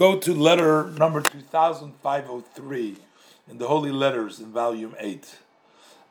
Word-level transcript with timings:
go 0.00 0.16
to 0.16 0.32
letter 0.32 0.86
number 0.96 1.20
2503 1.20 2.96
in 3.50 3.58
the 3.58 3.68
Holy 3.68 3.92
Letters 3.92 4.40
in 4.40 4.46
volume 4.50 4.96
8. 4.98 5.36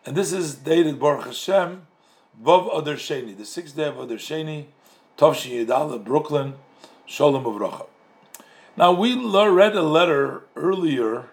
And 0.06 0.16
this 0.16 0.32
is 0.32 0.54
dated 0.54 1.00
Baruch 1.00 1.26
Hashem, 1.26 1.88
Vav 2.40 2.70
Adar 2.72 2.94
Sheni, 2.94 3.36
the 3.36 3.46
sixth 3.46 3.76
day 3.76 3.86
of 3.86 3.98
Adar 3.98 4.18
Sheni, 4.18 4.66
Tovshin 5.18 5.66
Yedala, 5.66 6.04
Brooklyn, 6.04 6.54
Shalom 7.08 7.46
Avracha. 7.46 7.88
Now, 8.78 8.92
we 8.92 9.16
read 9.16 9.76
a 9.76 9.82
letter 9.82 10.44
earlier. 10.56 11.30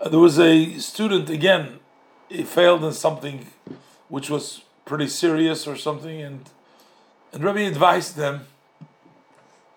Uh, 0.00 0.10
there 0.10 0.20
was 0.20 0.38
a 0.38 0.78
student, 0.78 1.28
again, 1.28 1.80
he 2.28 2.44
failed 2.44 2.84
in 2.84 2.92
something 2.92 3.48
which 4.08 4.30
was 4.30 4.62
pretty 4.84 5.08
serious 5.08 5.66
or 5.66 5.74
something, 5.74 6.22
and, 6.22 6.48
and 7.32 7.42
Rabbi 7.42 7.62
advised 7.62 8.14
them. 8.14 8.46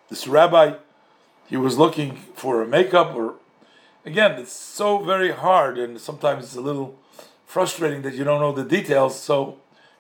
This 0.10 0.28
rabbi, 0.28 0.76
he 1.48 1.58
was 1.58 1.78
looking 1.78 2.16
for 2.36 2.62
a 2.62 2.68
makeup, 2.68 3.16
or 3.16 3.36
again, 4.06 4.40
it's 4.40 4.52
so 4.52 5.00
very 5.00 5.32
hard, 5.32 5.78
and 5.78 6.00
sometimes 6.00 6.46
it's 6.46 6.56
a 6.56 6.62
little 6.62 6.98
frustrating 7.46 8.02
that 8.02 8.16
you 8.16 8.24
don't 8.24 8.42
know 8.42 8.52
the 8.52 8.64
details, 8.64 9.20
so 9.20 9.58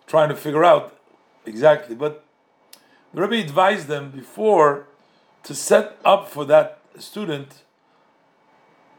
trying 0.07 0.29
to 0.29 0.35
figure 0.35 0.63
out 0.63 0.97
exactly. 1.45 1.95
But 1.95 2.25
the 3.13 3.21
Rebbe 3.21 3.43
advised 3.47 3.87
them 3.87 4.11
before 4.11 4.87
to 5.43 5.53
set 5.53 5.97
up 6.03 6.27
for 6.27 6.45
that 6.45 6.79
student 6.97 7.63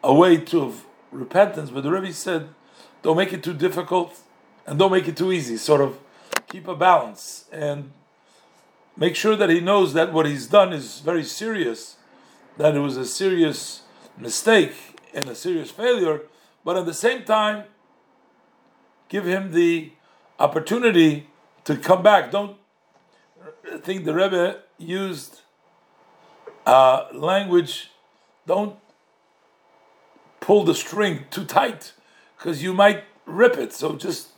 a 0.02 0.14
way 0.14 0.36
to 0.36 0.72
repentance, 1.10 1.70
but 1.70 1.82
the 1.82 1.90
Rebbe 1.90 2.12
said, 2.12 2.48
don't 3.02 3.16
make 3.16 3.32
it 3.32 3.42
too 3.42 3.54
difficult 3.54 4.20
and 4.66 4.78
don't 4.78 4.92
make 4.92 5.08
it 5.08 5.16
too 5.16 5.32
easy. 5.32 5.56
Sort 5.56 5.80
of 5.80 5.98
keep 6.48 6.68
a 6.68 6.76
balance 6.76 7.46
and 7.52 7.90
make 8.96 9.16
sure 9.16 9.36
that 9.36 9.50
he 9.50 9.60
knows 9.60 9.92
that 9.94 10.12
what 10.12 10.26
he's 10.26 10.46
done 10.46 10.72
is 10.72 11.00
very 11.00 11.24
serious, 11.24 11.95
that 12.56 12.74
it 12.74 12.80
was 12.80 12.96
a 12.96 13.04
serious 13.04 13.82
mistake 14.16 14.74
and 15.14 15.28
a 15.28 15.34
serious 15.34 15.70
failure, 15.70 16.22
but 16.64 16.76
at 16.76 16.86
the 16.86 16.94
same 16.94 17.24
time, 17.24 17.64
give 19.08 19.24
him 19.24 19.52
the 19.52 19.92
opportunity 20.38 21.28
to 21.64 21.76
come 21.76 22.02
back. 22.02 22.30
Don't 22.30 22.56
think 23.82 24.04
the 24.04 24.14
Rebbe 24.14 24.60
used 24.78 25.40
uh, 26.64 27.06
language. 27.12 27.90
Don't 28.46 28.76
pull 30.40 30.64
the 30.64 30.74
string 30.74 31.24
too 31.30 31.44
tight 31.44 31.92
because 32.36 32.62
you 32.62 32.72
might 32.72 33.04
rip 33.24 33.56
it. 33.56 33.72
So 33.72 33.96
just 33.96 34.28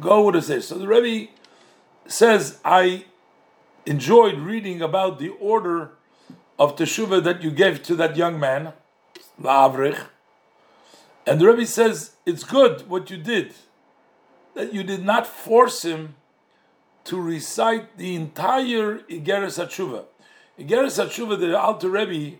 go 0.00 0.30
with 0.30 0.50
it. 0.50 0.62
So 0.62 0.78
the 0.78 0.86
Rebbe 0.86 1.30
says, 2.06 2.58
I 2.64 3.04
enjoyed 3.86 4.38
reading 4.38 4.82
about 4.82 5.18
the 5.18 5.30
order 5.40 5.92
of 6.58 6.76
teshuvah 6.76 7.22
that 7.24 7.42
you 7.42 7.50
gave 7.50 7.82
to 7.84 7.94
that 7.96 8.16
young 8.16 8.38
man, 8.38 8.72
La'avrich. 9.40 10.06
And 11.26 11.40
the 11.40 11.46
Rebbe 11.46 11.66
says, 11.66 12.12
it's 12.24 12.42
good 12.42 12.88
what 12.88 13.10
you 13.10 13.16
did, 13.16 13.54
that 14.54 14.72
you 14.72 14.82
did 14.82 15.04
not 15.04 15.26
force 15.26 15.84
him 15.84 16.16
to 17.04 17.20
recite 17.20 17.96
the 17.96 18.14
entire 18.14 18.98
Igeres 19.00 19.58
HaTshuva. 19.62 20.04
Igeres 20.58 21.02
HaTshuva, 21.02 21.38
the 21.38 21.58
Alter 21.58 21.90
Rebbe, 21.90 22.38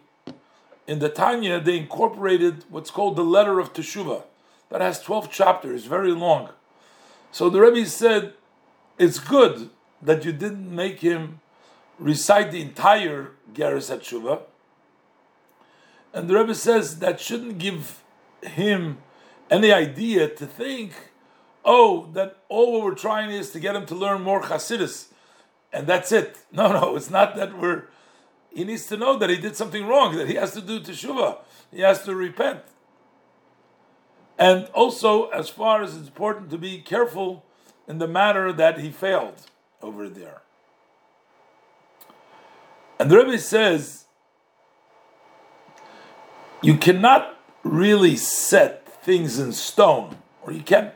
in 0.86 0.98
the 0.98 1.10
Tanya, 1.10 1.60
they 1.60 1.76
incorporated 1.76 2.64
what's 2.70 2.90
called 2.90 3.16
the 3.16 3.22
letter 3.22 3.60
of 3.60 3.74
Teshuvah. 3.74 4.22
That 4.70 4.80
has 4.80 5.00
12 5.02 5.30
chapters, 5.30 5.84
very 5.84 6.12
long. 6.12 6.48
So 7.30 7.50
the 7.50 7.60
Rebbe 7.60 7.86
said, 7.86 8.32
it's 8.98 9.18
good 9.18 9.70
that 10.00 10.24
you 10.24 10.32
didn't 10.32 10.74
make 10.74 11.00
him 11.00 11.40
recite 11.98 12.52
the 12.52 12.60
entire 12.60 13.32
Geras 13.52 13.94
HaTshuva. 13.94 14.42
And 16.12 16.28
the 16.28 16.34
Rebbe 16.34 16.54
says 16.54 16.98
that 17.00 17.20
shouldn't 17.20 17.58
give 17.58 18.02
him 18.42 18.98
any 19.50 19.72
idea 19.72 20.28
to 20.28 20.46
think 20.46 20.92
oh, 21.68 22.08
that 22.14 22.38
all 22.48 22.82
we're 22.82 22.94
trying 22.94 23.30
is 23.30 23.50
to 23.50 23.60
get 23.60 23.76
him 23.76 23.84
to 23.86 23.94
learn 23.94 24.22
more 24.22 24.42
Hasidus, 24.42 25.08
and 25.72 25.86
that's 25.86 26.10
it. 26.10 26.38
No, 26.52 26.72
no, 26.72 26.96
it's 26.96 27.10
not 27.10 27.36
that 27.36 27.56
we're. 27.56 27.84
He 28.50 28.64
needs 28.64 28.86
to 28.86 28.96
know 28.96 29.18
that 29.18 29.28
he 29.28 29.36
did 29.36 29.54
something 29.54 29.86
wrong, 29.86 30.16
that 30.16 30.26
he 30.26 30.34
has 30.34 30.52
to 30.52 30.62
do 30.62 30.80
teshuvah, 30.80 31.38
he 31.70 31.80
has 31.80 32.02
to 32.04 32.14
repent. 32.14 32.62
And 34.38 34.66
also, 34.72 35.28
as 35.28 35.48
far 35.50 35.82
as 35.82 35.94
it's 35.96 36.08
important 36.08 36.50
to 36.50 36.58
be 36.58 36.78
careful 36.78 37.44
in 37.86 37.98
the 37.98 38.08
matter 38.08 38.52
that 38.52 38.78
he 38.78 38.90
failed 38.90 39.46
over 39.82 40.08
there. 40.08 40.42
And 42.98 43.10
the 43.10 43.16
Rebbe 43.16 43.38
says, 43.38 44.06
you 46.62 46.76
cannot 46.76 47.38
really 47.62 48.16
set 48.16 48.88
things 49.04 49.38
in 49.38 49.52
stone, 49.52 50.18
or 50.42 50.52
you 50.52 50.62
can't 50.62 50.92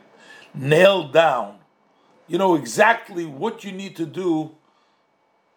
nail 0.53 1.07
down, 1.07 1.59
you 2.27 2.37
know 2.37 2.55
exactly 2.55 3.25
what 3.25 3.63
you 3.63 3.71
need 3.71 3.95
to 3.95 4.05
do 4.05 4.51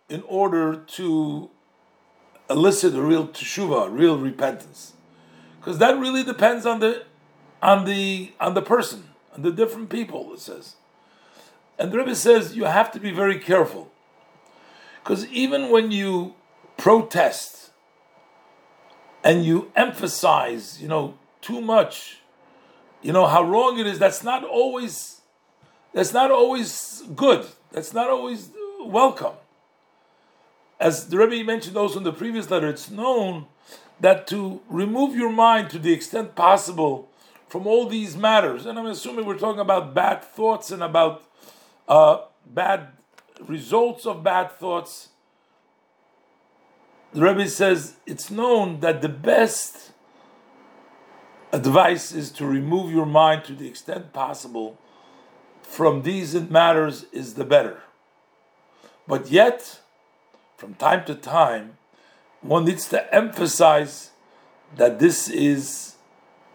in 0.08 0.22
order 0.22 0.76
to 0.76 1.50
elicit 2.48 2.94
a 2.94 3.02
real 3.02 3.26
teshuva, 3.26 3.88
real 3.90 4.18
repentance, 4.18 4.92
because 5.58 5.78
that 5.78 5.98
really 5.98 6.22
depends 6.22 6.64
on 6.64 6.80
the 6.80 7.04
on 7.60 7.84
the 7.84 8.32
on 8.38 8.54
the 8.54 8.62
person, 8.62 9.10
on 9.34 9.42
the 9.42 9.50
different 9.50 9.90
people. 9.90 10.32
It 10.32 10.40
says, 10.40 10.76
and 11.78 11.90
the 11.90 11.98
Rebbe 11.98 12.14
says 12.14 12.56
you 12.56 12.64
have 12.64 12.92
to 12.92 13.00
be 13.00 13.10
very 13.10 13.38
careful, 13.38 13.90
because 15.06 15.26
even 15.28 15.70
when 15.70 15.92
you 15.92 16.34
protest 16.76 17.70
and 19.22 19.44
you 19.44 19.70
emphasize, 19.76 20.82
you 20.82 20.88
know, 20.88 21.14
too 21.40 21.60
much 21.60 22.18
you 23.06 23.12
know 23.12 23.26
how 23.26 23.42
wrong 23.42 23.78
it 23.78 23.86
is. 23.86 24.00
That's 24.00 24.24
not 24.24 24.42
always 24.42 25.20
that's 25.92 26.12
not 26.12 26.32
always 26.32 27.04
good. 27.14 27.46
That's 27.70 27.94
not 27.94 28.10
always 28.10 28.50
welcome. 28.80 29.34
As 30.80 31.08
the 31.08 31.16
Rebbe 31.16 31.44
mentioned 31.44 31.76
also 31.76 31.98
in 31.98 32.04
the 32.04 32.12
previous 32.12 32.50
letter, 32.50 32.68
it's 32.68 32.90
known 32.90 33.46
that 34.00 34.26
to 34.26 34.60
remove 34.68 35.14
your 35.14 35.30
mind 35.30 35.70
to 35.70 35.78
the 35.78 35.92
extent 35.92 36.34
possible 36.34 37.08
from 37.48 37.64
all 37.66 37.86
these 37.86 38.16
matters, 38.16 38.66
and 38.66 38.76
I'm 38.76 38.86
assuming 38.86 39.24
we're 39.24 39.38
talking 39.38 39.60
about 39.60 39.94
bad 39.94 40.24
thoughts 40.24 40.72
and 40.72 40.82
about 40.82 41.22
uh, 41.88 42.22
bad 42.44 42.88
results 43.40 44.06
of 44.06 44.22
bad 44.22 44.52
thoughts. 44.52 45.10
The 47.12 47.22
Rebbe 47.22 47.48
says 47.48 47.94
it's 48.06 48.30
known 48.30 48.80
that 48.80 49.02
the 49.02 49.08
best 49.08 49.92
advice 51.52 52.12
is 52.12 52.30
to 52.32 52.46
remove 52.46 52.92
your 52.92 53.06
mind 53.06 53.44
to 53.44 53.54
the 53.54 53.66
extent 53.66 54.12
possible 54.12 54.78
from 55.62 56.02
these 56.02 56.34
matters 56.34 57.06
is 57.12 57.34
the 57.34 57.44
better. 57.44 57.82
But 59.06 59.30
yet, 59.30 59.80
from 60.56 60.74
time 60.74 61.04
to 61.06 61.14
time, 61.14 61.78
one 62.40 62.64
needs 62.64 62.88
to 62.90 63.14
emphasize 63.14 64.10
that 64.76 64.98
this 64.98 65.28
is 65.28 65.96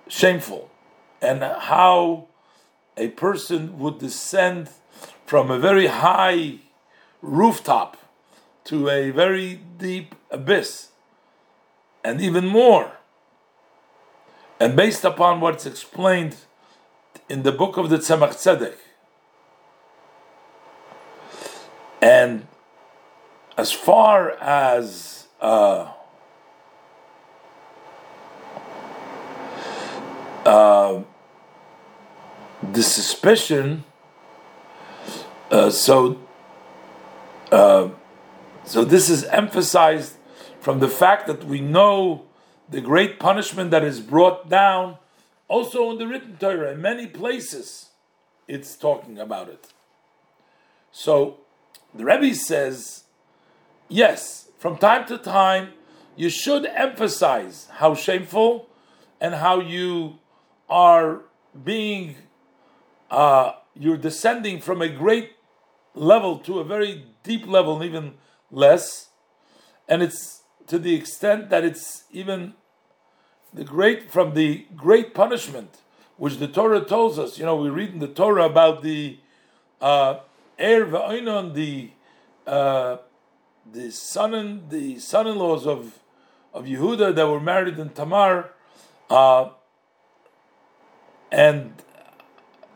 shameful 0.07 0.69
and 1.21 1.43
how 1.43 2.27
a 2.97 3.09
person 3.09 3.79
would 3.79 3.99
descend 3.99 4.69
from 5.25 5.51
a 5.51 5.59
very 5.59 5.87
high 5.87 6.59
rooftop 7.21 7.97
to 8.65 8.89
a 8.89 9.11
very 9.11 9.61
deep 9.77 10.15
abyss, 10.29 10.89
and 12.03 12.21
even 12.21 12.47
more. 12.47 12.93
And 14.59 14.75
based 14.75 15.03
upon 15.03 15.41
what's 15.41 15.65
explained 15.65 16.35
in 17.27 17.43
the 17.43 17.51
book 17.51 17.77
of 17.77 17.89
the 17.89 17.97
Tzemach 17.97 18.35
Tzedek, 18.35 18.77
and 22.01 22.47
as 23.57 23.71
far 23.71 24.31
as 24.39 25.27
uh, 25.39 25.91
uh, 30.45 31.01
the 32.71 32.83
suspicion, 32.83 33.83
uh, 35.51 35.69
so 35.69 36.19
uh, 37.51 37.89
so 38.63 38.83
this 38.83 39.09
is 39.09 39.23
emphasized 39.25 40.15
from 40.59 40.79
the 40.79 40.87
fact 40.87 41.27
that 41.27 41.43
we 41.43 41.59
know 41.59 42.25
the 42.69 42.81
great 42.81 43.19
punishment 43.19 43.71
that 43.71 43.83
is 43.83 43.99
brought 43.99 44.49
down 44.49 44.97
also 45.47 45.91
in 45.91 45.97
the 45.97 46.07
written 46.07 46.37
Torah, 46.37 46.71
in 46.71 46.81
many 46.81 47.07
places, 47.07 47.89
it's 48.47 48.77
talking 48.77 49.19
about 49.19 49.49
it. 49.49 49.73
So 50.91 51.41
the 51.93 52.05
Rebbe 52.05 52.33
says, 52.35 53.03
yes, 53.89 54.47
from 54.57 54.77
time 54.77 55.05
to 55.07 55.17
time, 55.17 55.73
you 56.15 56.29
should 56.29 56.65
emphasize 56.65 57.67
how 57.73 57.95
shameful 57.95 58.69
and 59.19 59.35
how 59.35 59.59
you 59.59 60.19
are 60.69 61.23
being, 61.65 62.15
uh, 63.09 63.53
you're 63.75 63.97
descending 63.97 64.61
from 64.61 64.81
a 64.81 64.87
great 64.87 65.31
level 65.93 66.37
to 66.39 66.59
a 66.59 66.63
very 66.63 67.10
deep 67.23 67.47
level, 67.47 67.75
and 67.75 67.85
even 67.85 68.13
less. 68.51 69.09
And 69.87 70.01
it's 70.01 70.43
to 70.67 70.79
the 70.79 70.95
extent 70.95 71.49
that 71.49 71.63
it's 71.63 72.03
even 72.11 72.53
the 73.53 73.63
great 73.63 74.11
from 74.11 74.33
the 74.33 74.65
great 74.75 75.13
punishment 75.13 75.77
which 76.17 76.37
the 76.37 76.47
Torah 76.47 76.81
tells 76.85 77.17
us. 77.17 77.39
You 77.39 77.45
know, 77.45 77.55
we 77.55 77.69
read 77.69 77.89
in 77.89 77.99
the 77.99 78.07
Torah 78.07 78.45
about 78.45 78.83
the 78.83 79.19
uh, 79.81 80.19
Er 80.59 80.85
the 80.85 81.89
uh, 82.45 82.97
the 83.71 83.91
son 83.91 84.33
and 84.35 84.69
the 84.69 84.99
son-in-laws 84.99 85.65
of 85.65 85.99
of 86.53 86.65
Yehuda 86.65 87.15
that 87.15 87.27
were 87.27 87.39
married 87.39 87.79
in 87.79 87.89
Tamar, 87.89 88.51
uh, 89.09 89.49
and 91.31 91.73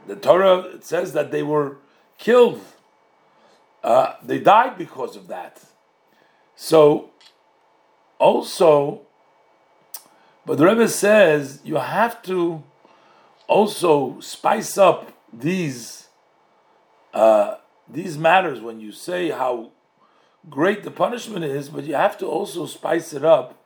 the 0.07 0.15
Torah 0.15 0.59
it 0.75 0.83
says 0.83 1.13
that 1.13 1.31
they 1.31 1.43
were 1.43 1.77
killed. 2.17 2.61
Uh, 3.85 4.15
they 4.23 4.39
died 4.39 4.79
because 4.79 5.15
of 5.15 5.27
that. 5.27 5.61
So, 6.55 7.11
also, 8.17 9.01
but 10.43 10.57
the 10.57 10.65
Rebbe 10.65 10.87
says 10.87 11.59
you 11.63 11.75
have 11.75 12.23
to 12.23 12.63
also 13.47 14.19
spice 14.21 14.79
up 14.79 15.13
these 15.31 16.07
uh, 17.13 17.57
these 17.87 18.17
matters 18.17 18.59
when 18.59 18.79
you 18.79 18.91
say 18.91 19.29
how 19.29 19.69
great 20.49 20.81
the 20.81 20.89
punishment 20.89 21.45
is, 21.45 21.69
but 21.69 21.83
you 21.83 21.93
have 21.93 22.17
to 22.17 22.25
also 22.25 22.65
spice 22.65 23.13
it 23.13 23.23
up 23.23 23.63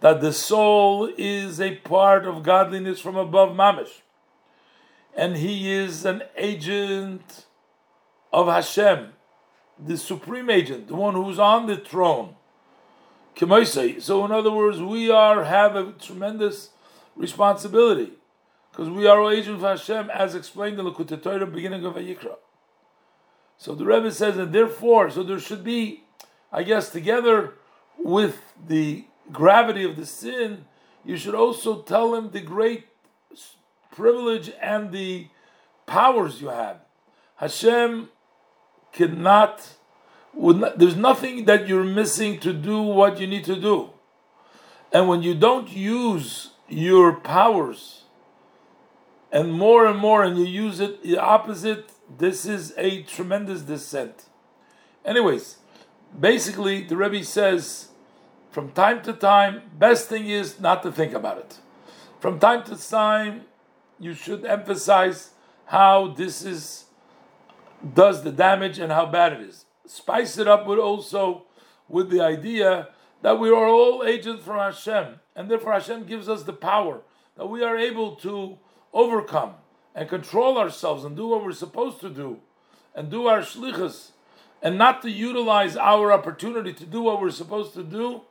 that 0.00 0.22
the 0.22 0.32
soul 0.32 1.12
is 1.18 1.60
a 1.60 1.76
part 1.76 2.24
of 2.24 2.42
godliness 2.42 3.00
from 3.00 3.16
above 3.16 3.50
mamish, 3.50 4.00
and 5.14 5.36
he 5.36 5.70
is 5.70 6.06
an 6.06 6.22
agent 6.38 7.44
of 8.32 8.46
Hashem, 8.46 9.12
the 9.78 9.96
supreme 9.96 10.50
agent, 10.50 10.88
the 10.88 10.94
one 10.94 11.14
who's 11.14 11.38
on 11.38 11.66
the 11.66 11.76
throne. 11.76 12.34
So, 13.38 14.24
in 14.24 14.32
other 14.32 14.50
words, 14.50 14.80
we 14.80 15.10
are 15.10 15.44
have 15.44 15.76
a 15.76 15.92
tremendous 15.92 16.70
responsibility 17.14 18.12
because 18.70 18.90
we 18.90 19.06
are 19.06 19.32
agents 19.32 19.62
of 19.62 19.78
Hashem, 19.78 20.10
as 20.10 20.34
explained 20.34 20.78
in 20.78 20.84
the 20.84 21.16
Torah, 21.16 21.46
beginning 21.46 21.84
of 21.84 21.94
Vayikra. 21.94 22.36
So 23.56 23.74
the 23.74 23.84
Rebbe 23.84 24.12
says, 24.12 24.36
and 24.38 24.52
therefore, 24.52 25.10
so 25.10 25.24
there 25.24 25.40
should 25.40 25.64
be, 25.64 26.04
I 26.52 26.62
guess, 26.62 26.90
together 26.90 27.54
with 27.98 28.40
the 28.68 29.04
gravity 29.32 29.82
of 29.82 29.96
the 29.96 30.06
sin, 30.06 30.66
you 31.04 31.16
should 31.16 31.34
also 31.34 31.82
tell 31.82 32.14
him 32.14 32.30
the 32.30 32.40
great 32.40 32.86
privilege 33.90 34.52
and 34.60 34.92
the 34.92 35.26
powers 35.86 36.40
you 36.40 36.48
have. 36.48 36.78
Hashem 37.36 38.10
cannot, 38.92 39.76
not, 40.34 40.78
there's 40.78 40.96
nothing 40.96 41.44
that 41.46 41.68
you're 41.68 41.84
missing 41.84 42.38
to 42.40 42.52
do 42.52 42.82
what 42.82 43.20
you 43.20 43.26
need 43.26 43.44
to 43.44 43.56
do. 43.56 43.90
And 44.92 45.08
when 45.08 45.22
you 45.22 45.34
don't 45.34 45.70
use 45.70 46.52
your 46.68 47.14
powers, 47.14 48.04
and 49.30 49.52
more 49.52 49.86
and 49.86 49.98
more, 49.98 50.22
and 50.22 50.38
you 50.38 50.44
use 50.44 50.80
it 50.80 51.02
the 51.02 51.18
opposite, 51.18 51.90
this 52.16 52.46
is 52.46 52.72
a 52.78 53.02
tremendous 53.02 53.62
descent. 53.62 54.26
Anyways, 55.04 55.58
basically, 56.18 56.82
the 56.82 56.96
Rebbe 56.96 57.22
says 57.24 57.88
from 58.50 58.72
time 58.72 59.02
to 59.02 59.12
time, 59.12 59.62
best 59.78 60.08
thing 60.08 60.28
is 60.28 60.58
not 60.58 60.82
to 60.82 60.90
think 60.90 61.12
about 61.12 61.38
it. 61.38 61.58
From 62.20 62.38
time 62.38 62.64
to 62.64 62.76
time, 62.76 63.42
you 64.00 64.14
should 64.14 64.44
emphasize 64.44 65.30
how 65.66 66.08
this 66.08 66.42
is 66.42 66.86
does 67.94 68.22
the 68.22 68.32
damage 68.32 68.78
and 68.78 68.92
how 68.92 69.06
bad 69.06 69.32
it 69.32 69.40
is. 69.40 69.64
Spice 69.86 70.38
it 70.38 70.48
up 70.48 70.66
with 70.66 70.78
also 70.78 71.44
with 71.88 72.10
the 72.10 72.20
idea 72.20 72.88
that 73.22 73.38
we 73.38 73.48
are 73.48 73.66
all 73.66 74.04
agents 74.04 74.44
from 74.44 74.58
Hashem, 74.58 75.20
and 75.34 75.50
therefore 75.50 75.72
Hashem 75.72 76.04
gives 76.04 76.28
us 76.28 76.42
the 76.42 76.52
power 76.52 77.00
that 77.36 77.46
we 77.46 77.62
are 77.62 77.76
able 77.76 78.16
to 78.16 78.58
overcome 78.92 79.54
and 79.94 80.08
control 80.08 80.58
ourselves 80.58 81.04
and 81.04 81.16
do 81.16 81.28
what 81.28 81.42
we're 81.42 81.52
supposed 81.52 82.00
to 82.00 82.10
do 82.10 82.38
and 82.94 83.10
do 83.10 83.26
our 83.26 83.40
shlichus 83.40 84.10
and 84.62 84.76
not 84.76 85.02
to 85.02 85.10
utilize 85.10 85.76
our 85.76 86.12
opportunity 86.12 86.72
to 86.72 86.84
do 86.84 87.02
what 87.02 87.20
we're 87.20 87.30
supposed 87.30 87.74
to 87.74 87.82
do 87.82 88.22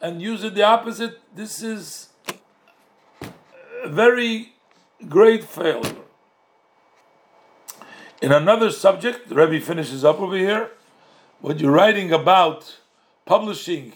and 0.00 0.20
use 0.22 0.42
it 0.44 0.54
the 0.54 0.62
opposite, 0.62 1.20
this 1.34 1.62
is 1.62 2.08
a 3.84 3.88
very 3.88 4.52
great 5.08 5.44
failure. 5.44 5.96
In 8.20 8.32
another 8.32 8.70
subject, 8.70 9.28
the 9.28 9.34
Rebbe 9.34 9.64
finishes 9.64 10.04
up 10.04 10.20
over 10.20 10.36
here. 10.36 10.70
What 11.40 11.58
you're 11.60 11.72
writing 11.72 12.12
about 12.12 12.78
publishing 13.24 13.92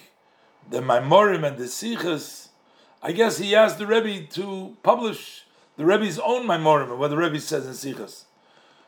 the 0.69 0.81
Maimorim 0.81 1.47
and 1.47 1.59
the 1.59 1.65
Sichos, 1.65 2.49
I 3.03 3.12
guess 3.12 3.38
he 3.38 3.55
asked 3.55 3.79
the 3.79 3.87
Rebbe 3.87 4.26
to 4.32 4.76
publish 4.82 5.44
the 5.76 5.85
Rebbe's 5.85 6.19
own 6.19 6.47
Maimorim, 6.47 6.91
and 6.91 6.99
what 6.99 7.09
the 7.09 7.17
Rebbe 7.17 7.41
says 7.41 7.67
in 7.67 7.73
Sichos. 7.73 8.25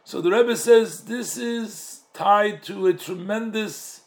So 0.05 0.21
the 0.21 0.31
Rebbe 0.31 0.57
says 0.57 1.03
this 1.03 1.37
is 1.37 2.01
tied 2.15 2.63
to 2.65 2.87
a 2.87 2.95
tremendous 2.95 4.03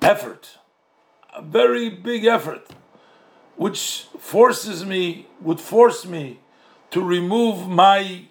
effort 0.00 0.58
a 1.38 1.42
very 1.42 1.88
big 1.88 2.24
effort, 2.24 2.68
which 3.56 4.06
forces 4.18 4.84
me, 4.84 5.26
would 5.40 5.60
force 5.60 6.04
me 6.04 6.40
to 6.90 7.02
remove 7.02 7.68
my 7.68 8.27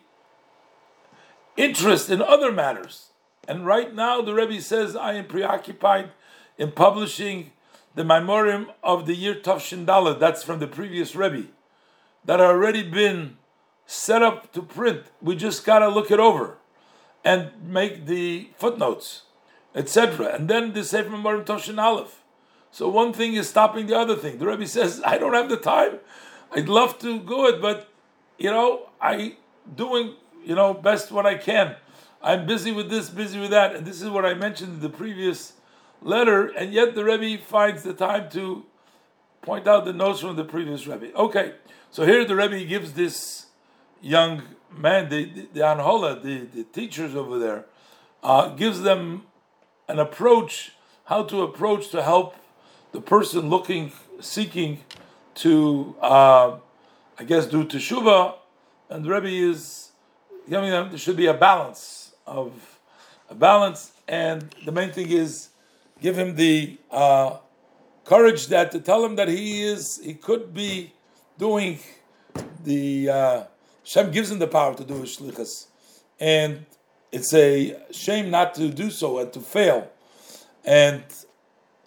interest 1.57 2.09
in 2.09 2.21
other 2.21 2.51
matters. 2.51 3.07
And 3.47 3.65
right 3.65 3.93
now, 3.93 4.21
the 4.21 4.33
Rebbe 4.33 4.61
says 4.61 4.95
I 4.95 5.13
am 5.13 5.25
preoccupied 5.25 6.11
in 6.57 6.71
publishing 6.71 7.51
the 7.95 8.03
Maimorim 8.03 8.67
of 8.83 9.07
the 9.07 9.15
year 9.15 9.35
Tafshin 9.35 9.85
that's 10.19 10.43
from 10.43 10.59
the 10.59 10.67
previous 10.67 11.15
Rebbe, 11.15 11.47
that 12.25 12.39
are 12.39 12.51
already 12.51 12.83
been 12.83 13.37
set 13.87 14.21
up 14.21 14.53
to 14.53 14.61
print. 14.61 15.05
We 15.21 15.35
just 15.35 15.65
got 15.65 15.79
to 15.79 15.87
look 15.87 16.11
it 16.11 16.19
over 16.19 16.57
and 17.23 17.51
make 17.63 18.05
the 18.05 18.51
footnotes, 18.57 19.23
etc. 19.73 20.27
And 20.27 20.47
then 20.47 20.73
the 20.73 20.83
Sefer 20.83 21.09
Maimorim 21.09 21.45
Tafshin 21.45 21.81
Aleph. 21.81 22.23
So 22.69 22.87
one 22.89 23.13
thing 23.13 23.33
is 23.33 23.49
stopping 23.49 23.87
the 23.87 23.97
other 23.97 24.15
thing. 24.15 24.37
The 24.37 24.45
Rebbe 24.45 24.67
says, 24.67 25.01
I 25.05 25.17
don't 25.17 25.33
have 25.33 25.49
the 25.49 25.57
time. 25.57 25.99
I'd 26.51 26.69
love 26.69 26.99
to 26.99 27.19
go 27.19 27.47
it, 27.47 27.61
but 27.61 27.89
you 28.37 28.51
know, 28.51 28.89
I 29.01 29.37
doing, 29.75 30.15
you 30.47 30.55
know, 30.55 30.73
best 30.73 31.11
what 31.11 31.25
I 31.25 31.35
can. 31.35 31.75
I'm 32.21 32.45
busy 32.45 32.71
with 32.71 32.89
this, 32.89 33.09
busy 33.09 33.37
with 33.37 33.49
that, 33.51 33.75
and 33.75 33.85
this 33.85 34.01
is 34.01 34.09
what 34.09 34.25
I 34.25 34.33
mentioned 34.33 34.75
in 34.75 34.79
the 34.79 34.89
previous 34.89 35.53
letter, 36.01 36.47
and 36.47 36.71
yet 36.71 36.95
the 36.95 37.03
Rebbe 37.03 37.43
finds 37.43 37.83
the 37.83 37.93
time 37.93 38.29
to 38.31 38.65
point 39.41 39.67
out 39.67 39.83
the 39.83 39.91
notes 39.91 40.21
from 40.21 40.37
the 40.37 40.45
previous 40.45 40.87
Rebbe. 40.87 41.13
Okay, 41.15 41.55
so 41.91 42.05
here 42.05 42.23
the 42.23 42.35
Rebbe 42.35 42.63
gives 42.63 42.93
this 42.93 43.47
young 44.01 44.41
man, 44.75 45.09
the 45.09 45.25
the, 45.25 45.47
the 45.53 45.59
Anhola, 45.59 46.23
the, 46.23 46.45
the 46.45 46.63
teachers 46.63 47.13
over 47.13 47.37
there, 47.37 47.65
uh, 48.23 48.49
gives 48.55 48.81
them 48.81 49.23
an 49.89 49.99
approach, 49.99 50.71
how 51.05 51.23
to 51.23 51.41
approach 51.41 51.89
to 51.89 52.01
help 52.03 52.35
the 52.93 53.01
person 53.01 53.49
looking, 53.49 53.91
seeking 54.21 54.79
to, 55.35 55.95
uh, 56.01 56.57
I 57.19 57.23
guess, 57.25 57.47
do 57.47 57.65
teshuva, 57.65 58.35
and 58.89 59.03
the 59.03 59.09
Rebbe 59.09 59.27
is 59.27 59.86
there 60.47 60.97
should 60.97 61.17
be 61.17 61.27
a 61.27 61.33
balance 61.33 62.13
of 62.25 62.79
a 63.29 63.35
balance, 63.35 63.91
and 64.07 64.53
the 64.65 64.71
main 64.71 64.91
thing 64.91 65.09
is 65.11 65.49
give 66.01 66.17
him 66.17 66.35
the 66.35 66.77
uh, 66.91 67.37
courage 68.05 68.47
that 68.47 68.71
to 68.71 68.79
tell 68.79 69.03
him 69.03 69.15
that 69.15 69.27
he 69.27 69.63
is 69.63 69.99
he 70.03 70.13
could 70.13 70.53
be 70.53 70.93
doing 71.37 71.79
the 72.63 73.09
uh, 73.09 73.43
Shem 73.83 74.11
gives 74.11 74.31
him 74.31 74.39
the 74.39 74.47
power 74.47 74.75
to 74.75 74.83
do 74.83 75.01
his 75.01 75.17
shlichus, 75.17 75.67
and 76.19 76.65
it's 77.11 77.33
a 77.33 77.77
shame 77.91 78.29
not 78.29 78.55
to 78.55 78.69
do 78.69 78.89
so 78.89 79.19
and 79.19 79.31
to 79.33 79.39
fail, 79.39 79.89
and 80.63 81.03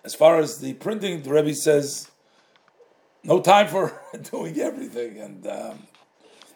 as 0.05 0.15
far 0.15 0.39
as 0.39 0.59
the 0.59 0.75
printing, 0.75 1.23
the 1.23 1.31
Rebbe 1.31 1.55
says, 1.55 2.11
no 3.23 3.41
time 3.41 3.69
for 3.69 4.01
doing 4.31 4.59
everything, 4.59 5.19
and 5.19 5.47
um, 5.47 5.79